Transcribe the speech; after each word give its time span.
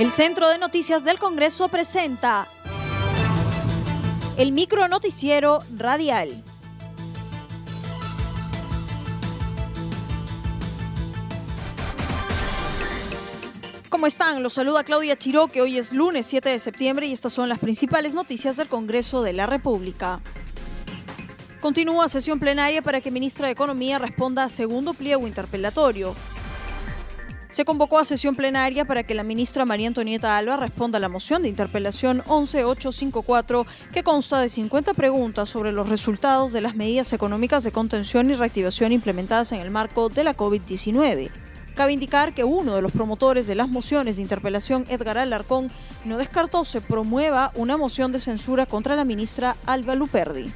El 0.00 0.10
Centro 0.10 0.48
de 0.48 0.56
Noticias 0.56 1.04
del 1.04 1.18
Congreso 1.18 1.68
presenta 1.68 2.48
el 4.38 4.50
micro 4.50 4.88
noticiero 4.88 5.62
radial. 5.76 6.42
¿Cómo 13.90 14.06
están? 14.06 14.42
Los 14.42 14.54
saluda 14.54 14.84
Claudia 14.84 15.18
Chiró, 15.18 15.48
que 15.48 15.60
hoy 15.60 15.76
es 15.76 15.92
lunes 15.92 16.24
7 16.24 16.48
de 16.48 16.58
septiembre 16.60 17.06
y 17.06 17.12
estas 17.12 17.34
son 17.34 17.50
las 17.50 17.58
principales 17.58 18.14
noticias 18.14 18.56
del 18.56 18.68
Congreso 18.68 19.20
de 19.22 19.34
la 19.34 19.44
República. 19.44 20.22
Continúa 21.60 22.08
sesión 22.08 22.40
plenaria 22.40 22.80
para 22.80 23.02
que 23.02 23.10
ministra 23.10 23.48
de 23.48 23.52
Economía 23.52 23.98
responda 23.98 24.44
a 24.44 24.48
segundo 24.48 24.94
pliego 24.94 25.26
interpelatorio. 25.26 26.16
Se 27.50 27.64
convocó 27.64 27.98
a 27.98 28.04
sesión 28.04 28.36
plenaria 28.36 28.84
para 28.84 29.02
que 29.02 29.12
la 29.12 29.24
ministra 29.24 29.64
María 29.64 29.88
Antonieta 29.88 30.36
Alba 30.36 30.56
responda 30.56 30.98
a 30.98 31.00
la 31.00 31.08
moción 31.08 31.42
de 31.42 31.48
interpelación 31.48 32.22
11854 32.28 33.66
que 33.92 34.04
consta 34.04 34.38
de 34.38 34.48
50 34.48 34.94
preguntas 34.94 35.48
sobre 35.48 35.72
los 35.72 35.88
resultados 35.88 36.52
de 36.52 36.60
las 36.60 36.76
medidas 36.76 37.12
económicas 37.12 37.64
de 37.64 37.72
contención 37.72 38.30
y 38.30 38.34
reactivación 38.34 38.92
implementadas 38.92 39.50
en 39.50 39.60
el 39.60 39.72
marco 39.72 40.08
de 40.08 40.22
la 40.22 40.36
COVID-19. 40.36 41.28
Cabe 41.74 41.92
indicar 41.92 42.34
que 42.34 42.44
uno 42.44 42.76
de 42.76 42.82
los 42.82 42.92
promotores 42.92 43.48
de 43.48 43.56
las 43.56 43.68
mociones 43.68 44.16
de 44.16 44.22
interpelación, 44.22 44.86
Edgar 44.88 45.18
Alarcón, 45.18 45.72
no 46.04 46.18
descartó 46.18 46.64
se 46.64 46.80
promueva 46.80 47.50
una 47.56 47.76
moción 47.76 48.12
de 48.12 48.20
censura 48.20 48.64
contra 48.64 48.94
la 48.94 49.04
ministra 49.04 49.56
Alba 49.66 49.96
Luperdi. 49.96 50.52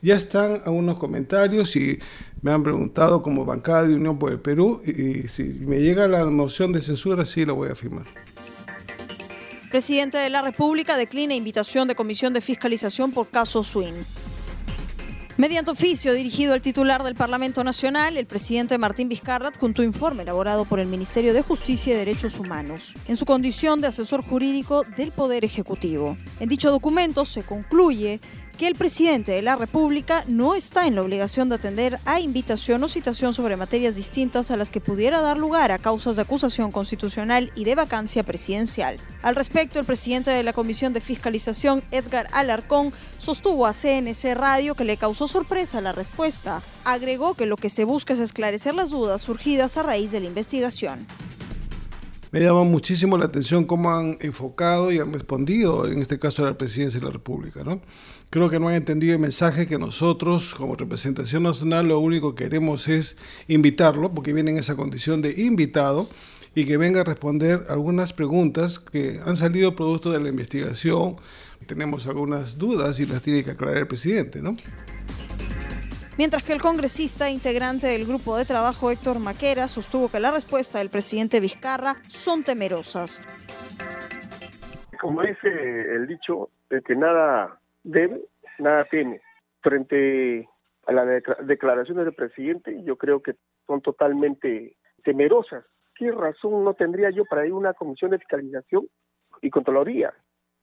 Ya 0.00 0.14
están 0.14 0.62
algunos 0.64 0.96
comentarios 0.98 1.74
y 1.74 1.98
me 2.40 2.52
han 2.52 2.62
preguntado 2.62 3.22
como 3.22 3.44
bancada 3.44 3.86
de 3.86 3.94
Unión 3.94 4.18
por 4.18 4.30
el 4.30 4.40
Perú 4.40 4.80
y, 4.84 5.26
si 5.28 5.42
me 5.42 5.80
llega 5.80 6.06
la 6.06 6.24
moción 6.26 6.72
de 6.72 6.80
censura 6.80 7.24
sí 7.24 7.44
la 7.44 7.52
voy 7.52 7.68
a 7.70 7.74
firmar. 7.74 8.06
Presidente 9.70 10.16
de 10.16 10.30
la 10.30 10.40
República 10.40 10.96
declina 10.96 11.34
invitación 11.34 11.88
de 11.88 11.94
Comisión 11.94 12.32
de 12.32 12.40
Fiscalización 12.40 13.12
por 13.12 13.28
caso 13.28 13.64
Swin. 13.64 13.94
Mediante 15.36 15.70
oficio 15.70 16.14
dirigido 16.14 16.52
al 16.52 16.62
titular 16.62 17.04
del 17.04 17.14
Parlamento 17.14 17.62
Nacional, 17.62 18.16
el 18.16 18.26
presidente 18.26 18.76
Martín 18.76 19.08
Vizcarra 19.08 19.48
adjuntó 19.48 19.84
informe 19.84 20.24
elaborado 20.24 20.64
por 20.64 20.80
el 20.80 20.88
Ministerio 20.88 21.32
de 21.32 21.42
Justicia 21.42 21.94
y 21.94 21.96
Derechos 21.96 22.40
Humanos, 22.40 22.96
en 23.06 23.16
su 23.16 23.24
condición 23.24 23.80
de 23.80 23.86
asesor 23.86 24.24
jurídico 24.24 24.82
del 24.96 25.12
Poder 25.12 25.44
Ejecutivo. 25.44 26.16
En 26.40 26.48
dicho 26.48 26.72
documento 26.72 27.24
se 27.24 27.44
concluye 27.44 28.20
que 28.58 28.66
el 28.66 28.74
presidente 28.74 29.30
de 29.30 29.40
la 29.40 29.54
República 29.54 30.24
no 30.26 30.56
está 30.56 30.88
en 30.88 30.96
la 30.96 31.02
obligación 31.02 31.48
de 31.48 31.54
atender 31.54 32.00
a 32.04 32.18
invitación 32.18 32.82
o 32.82 32.88
citación 32.88 33.32
sobre 33.32 33.56
materias 33.56 33.94
distintas 33.94 34.50
a 34.50 34.56
las 34.56 34.72
que 34.72 34.80
pudiera 34.80 35.20
dar 35.20 35.38
lugar 35.38 35.70
a 35.70 35.78
causas 35.78 36.16
de 36.16 36.22
acusación 36.22 36.72
constitucional 36.72 37.52
y 37.54 37.64
de 37.64 37.76
vacancia 37.76 38.24
presidencial. 38.24 38.98
Al 39.22 39.36
respecto, 39.36 39.78
el 39.78 39.86
presidente 39.86 40.32
de 40.32 40.42
la 40.42 40.52
Comisión 40.52 40.92
de 40.92 41.00
Fiscalización, 41.00 41.84
Edgar 41.92 42.28
Alarcón, 42.32 42.92
sostuvo 43.18 43.64
a 43.64 43.72
CNC 43.72 44.34
Radio 44.34 44.74
que 44.74 44.84
le 44.84 44.96
causó 44.96 45.28
sorpresa 45.28 45.80
la 45.80 45.92
respuesta. 45.92 46.60
Agregó 46.84 47.34
que 47.34 47.46
lo 47.46 47.56
que 47.56 47.70
se 47.70 47.84
busca 47.84 48.14
es 48.14 48.18
esclarecer 48.18 48.74
las 48.74 48.90
dudas 48.90 49.22
surgidas 49.22 49.76
a 49.76 49.84
raíz 49.84 50.10
de 50.10 50.18
la 50.18 50.26
investigación. 50.26 51.06
Me 52.30 52.40
llama 52.40 52.64
muchísimo 52.64 53.16
la 53.16 53.24
atención 53.24 53.64
cómo 53.64 53.90
han 53.90 54.18
enfocado 54.20 54.92
y 54.92 54.98
han 54.98 55.12
respondido, 55.12 55.86
en 55.86 56.02
este 56.02 56.18
caso, 56.18 56.42
a 56.42 56.50
la 56.50 56.58
presidencia 56.58 57.00
de 57.00 57.06
la 57.06 57.12
República. 57.12 57.64
¿no? 57.64 57.80
Creo 58.28 58.50
que 58.50 58.60
no 58.60 58.68
han 58.68 58.74
entendido 58.74 59.14
el 59.14 59.18
mensaje 59.18 59.66
que 59.66 59.78
nosotros, 59.78 60.54
como 60.54 60.76
representación 60.76 61.44
nacional, 61.44 61.88
lo 61.88 61.98
único 62.00 62.34
que 62.34 62.44
queremos 62.44 62.86
es 62.88 63.16
invitarlo, 63.46 64.12
porque 64.12 64.34
viene 64.34 64.50
en 64.50 64.58
esa 64.58 64.76
condición 64.76 65.22
de 65.22 65.40
invitado, 65.40 66.10
y 66.54 66.64
que 66.64 66.76
venga 66.76 67.00
a 67.00 67.04
responder 67.04 67.64
algunas 67.68 68.12
preguntas 68.12 68.78
que 68.78 69.20
han 69.24 69.36
salido 69.36 69.76
producto 69.76 70.10
de 70.10 70.20
la 70.20 70.28
investigación. 70.28 71.16
Tenemos 71.66 72.06
algunas 72.06 72.58
dudas 72.58 73.00
y 73.00 73.06
las 73.06 73.22
tiene 73.22 73.44
que 73.44 73.52
aclarar 73.52 73.78
el 73.78 73.86
presidente, 73.86 74.42
¿no? 74.42 74.56
Mientras 76.18 76.42
que 76.42 76.52
el 76.52 76.60
congresista 76.60 77.30
integrante 77.30 77.86
del 77.86 78.04
grupo 78.04 78.36
de 78.36 78.44
trabajo 78.44 78.90
Héctor 78.90 79.20
Maquera 79.20 79.68
sostuvo 79.68 80.10
que 80.10 80.18
la 80.18 80.32
respuesta 80.32 80.80
del 80.80 80.90
presidente 80.90 81.38
Vizcarra 81.38 81.94
son 82.08 82.42
temerosas. 82.42 83.22
Como 85.00 85.22
dice 85.22 85.46
el 85.48 86.08
dicho, 86.08 86.50
el 86.70 86.82
que 86.82 86.96
nada 86.96 87.60
debe, 87.84 88.20
nada 88.58 88.84
teme. 88.90 89.20
Frente 89.60 90.48
a 90.88 90.92
las 90.92 91.06
declaraciones 91.46 92.04
del 92.04 92.14
presidente, 92.14 92.82
yo 92.82 92.96
creo 92.96 93.22
que 93.22 93.36
son 93.68 93.80
totalmente 93.80 94.74
temerosas. 95.04 95.64
¿Qué 95.94 96.10
razón 96.10 96.64
no 96.64 96.74
tendría 96.74 97.10
yo 97.10 97.26
para 97.26 97.46
ir 97.46 97.52
a 97.52 97.56
una 97.56 97.74
comisión 97.74 98.10
de 98.10 98.18
fiscalización 98.18 98.88
y 99.40 99.50
controlaría? 99.50 100.12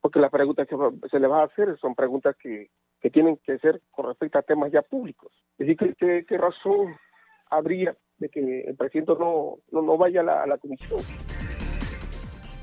Porque 0.06 0.20
las 0.20 0.30
preguntas 0.30 0.68
que 0.68 0.78
se 1.10 1.20
le 1.20 1.26
va 1.26 1.42
a 1.42 1.46
hacer 1.46 1.80
son 1.80 1.96
preguntas 1.96 2.36
que, 2.40 2.70
que 3.02 3.10
tienen 3.10 3.38
que 3.38 3.58
ser 3.58 3.82
con 3.90 4.06
respecto 4.06 4.38
a 4.38 4.44
temas 4.44 4.72
ya 4.72 4.84
públicos. 4.84 5.32
Es 5.58 5.66
decir, 5.66 5.96
¿qué, 5.98 6.24
qué 6.30 6.38
razón 6.38 6.96
habría 7.50 7.98
de 8.20 8.30
que 8.30 8.66
el 8.68 8.76
presidente 8.76 9.14
no, 9.18 9.58
no, 9.72 9.98
vaya 9.98 10.22
a 10.22 10.46
la 10.46 10.60
comisión? 10.60 11.00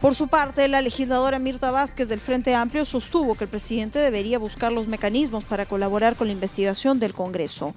Por 0.00 0.14
su 0.14 0.28
parte, 0.28 0.69
la 0.69 0.82
legisladora 0.82 1.41
Mirta 1.41 1.72
Vázquez 1.72 2.08
del 2.08 2.20
Frente 2.20 2.54
Amplio 2.54 2.84
sostuvo 2.84 3.34
que 3.34 3.42
el 3.42 3.50
presidente 3.50 3.98
debería 3.98 4.38
buscar 4.38 4.70
los 4.70 4.86
mecanismos 4.86 5.44
para 5.44 5.66
colaborar 5.66 6.14
con 6.14 6.28
la 6.28 6.34
investigación 6.34 7.00
del 7.00 7.12
Congreso. 7.12 7.75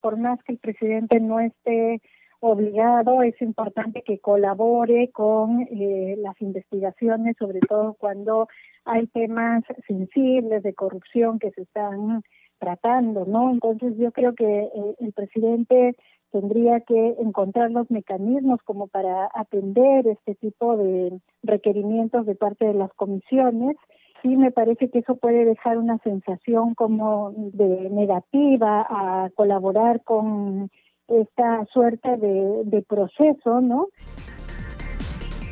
Por 0.00 0.16
más 0.16 0.38
que 0.44 0.52
el 0.52 0.58
presidente 0.58 1.18
no 1.18 1.40
esté 1.40 2.00
obligado, 2.44 3.22
es 3.22 3.40
importante 3.40 4.02
que 4.02 4.18
colabore 4.18 5.10
con 5.12 5.62
eh, 5.62 6.14
las 6.18 6.40
investigaciones, 6.42 7.36
sobre 7.38 7.60
todo 7.60 7.94
cuando 7.94 8.48
hay 8.84 9.06
temas 9.06 9.64
sensibles 9.86 10.62
de 10.62 10.74
corrupción 10.74 11.38
que 11.38 11.50
se 11.52 11.62
están 11.62 12.22
tratando, 12.58 13.24
¿no? 13.24 13.50
Entonces 13.50 13.94
yo 13.96 14.12
creo 14.12 14.34
que 14.34 14.44
eh, 14.44 14.94
el 15.00 15.12
presidente 15.12 15.96
tendría 16.32 16.80
que 16.80 17.16
encontrar 17.18 17.70
los 17.70 17.90
mecanismos 17.90 18.60
como 18.64 18.88
para 18.88 19.30
atender 19.34 20.06
este 20.06 20.34
tipo 20.34 20.76
de 20.76 21.18
requerimientos 21.42 22.26
de 22.26 22.34
parte 22.34 22.66
de 22.66 22.74
las 22.74 22.92
comisiones. 22.94 23.76
Sí 24.20 24.36
me 24.36 24.50
parece 24.50 24.90
que 24.90 24.98
eso 24.98 25.16
puede 25.16 25.44
dejar 25.44 25.78
una 25.78 25.98
sensación 25.98 26.74
como 26.74 27.32
de 27.36 27.88
negativa 27.90 28.86
a 28.88 29.30
colaborar 29.34 30.02
con 30.02 30.70
esta 31.08 31.64
suerte 31.72 32.16
de, 32.16 32.62
de 32.64 32.82
proceso, 32.82 33.60
¿no? 33.60 33.88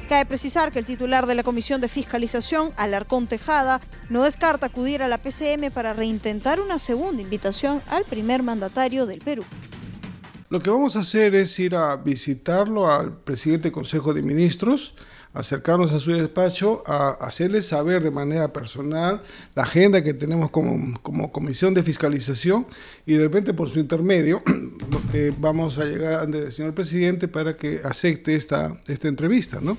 Cabe 0.08 0.26
precisar 0.26 0.72
que 0.72 0.78
el 0.78 0.84
titular 0.84 1.26
de 1.26 1.34
la 1.34 1.42
Comisión 1.42 1.80
de 1.80 1.88
Fiscalización, 1.88 2.70
Alarcón 2.76 3.28
Tejada, 3.28 3.80
no 4.10 4.24
descarta 4.24 4.66
acudir 4.66 5.02
a 5.02 5.08
la 5.08 5.18
PCM 5.18 5.70
para 5.72 5.94
reintentar 5.94 6.60
una 6.60 6.78
segunda 6.78 7.22
invitación 7.22 7.80
al 7.88 8.04
primer 8.04 8.42
mandatario 8.42 9.06
del 9.06 9.20
Perú. 9.20 9.42
Lo 10.50 10.60
que 10.60 10.68
vamos 10.68 10.96
a 10.96 11.00
hacer 11.00 11.34
es 11.34 11.58
ir 11.58 11.74
a 11.74 11.96
visitarlo 11.96 12.90
al 12.90 13.16
presidente 13.22 13.64
del 13.64 13.72
Consejo 13.72 14.12
de 14.12 14.20
Ministros, 14.20 14.96
acercarnos 15.34 15.92
a 15.92 15.98
su 15.98 16.12
despacho, 16.12 16.82
a 16.86 17.10
hacerle 17.20 17.62
saber 17.62 18.02
de 18.02 18.10
manera 18.10 18.52
personal 18.52 19.22
la 19.54 19.62
agenda 19.62 20.02
que 20.02 20.14
tenemos 20.14 20.50
como, 20.50 20.98
como 21.02 21.32
comisión 21.32 21.74
de 21.74 21.82
fiscalización 21.82 22.66
y 23.06 23.14
de 23.14 23.24
repente 23.24 23.54
por 23.54 23.68
su 23.68 23.78
intermedio 23.78 24.42
eh, 25.14 25.32
vamos 25.38 25.78
a 25.78 25.84
llegar 25.84 26.14
ante 26.14 26.38
el 26.38 26.52
señor 26.52 26.74
presidente 26.74 27.28
para 27.28 27.56
que 27.56 27.80
acepte 27.84 28.34
esta, 28.34 28.78
esta 28.86 29.08
entrevista, 29.08 29.58
¿no? 29.60 29.78